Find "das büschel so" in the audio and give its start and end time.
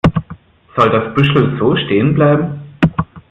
0.89-1.75